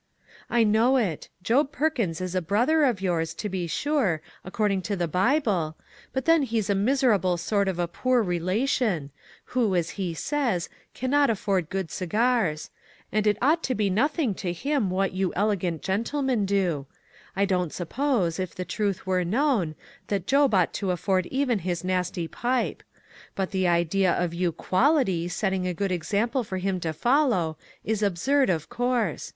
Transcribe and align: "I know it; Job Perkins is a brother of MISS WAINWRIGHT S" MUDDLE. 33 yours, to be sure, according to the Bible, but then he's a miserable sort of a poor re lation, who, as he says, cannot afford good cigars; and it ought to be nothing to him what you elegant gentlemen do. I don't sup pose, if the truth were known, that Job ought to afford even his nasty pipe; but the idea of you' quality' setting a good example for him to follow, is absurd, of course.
"I 0.49 0.63
know 0.63 0.97
it; 0.97 1.29
Job 1.43 1.71
Perkins 1.71 2.21
is 2.21 2.33
a 2.33 2.41
brother 2.41 2.85
of 2.85 2.95
MISS 2.95 3.01
WAINWRIGHT 3.01 3.03
S" 3.03 3.03
MUDDLE. 3.03 3.21
33 3.21 3.21
yours, 3.21 3.33
to 3.35 3.49
be 3.49 3.67
sure, 3.67 4.21
according 4.43 4.81
to 4.81 4.95
the 4.95 5.07
Bible, 5.07 5.77
but 6.11 6.25
then 6.25 6.41
he's 6.41 6.71
a 6.71 6.73
miserable 6.73 7.37
sort 7.37 7.67
of 7.67 7.77
a 7.77 7.87
poor 7.87 8.23
re 8.23 8.39
lation, 8.39 9.11
who, 9.53 9.75
as 9.75 9.91
he 9.91 10.15
says, 10.15 10.69
cannot 10.95 11.29
afford 11.29 11.69
good 11.69 11.91
cigars; 11.91 12.71
and 13.11 13.27
it 13.27 13.37
ought 13.43 13.61
to 13.61 13.75
be 13.75 13.91
nothing 13.91 14.33
to 14.33 14.51
him 14.51 14.89
what 14.89 15.11
you 15.13 15.31
elegant 15.35 15.83
gentlemen 15.83 16.47
do. 16.47 16.87
I 17.35 17.45
don't 17.45 17.71
sup 17.71 17.89
pose, 17.89 18.39
if 18.39 18.55
the 18.55 18.65
truth 18.65 19.05
were 19.05 19.23
known, 19.23 19.75
that 20.07 20.25
Job 20.25 20.55
ought 20.55 20.73
to 20.73 20.89
afford 20.89 21.27
even 21.27 21.59
his 21.59 21.83
nasty 21.83 22.27
pipe; 22.27 22.81
but 23.35 23.51
the 23.51 23.67
idea 23.67 24.11
of 24.11 24.33
you' 24.33 24.51
quality' 24.67 25.27
setting 25.27 25.67
a 25.67 25.75
good 25.75 25.91
example 25.91 26.43
for 26.43 26.57
him 26.57 26.79
to 26.79 26.91
follow, 26.91 27.55
is 27.83 28.01
absurd, 28.01 28.49
of 28.49 28.67
course. 28.67 29.29